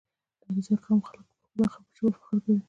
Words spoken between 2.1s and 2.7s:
فخر کوي.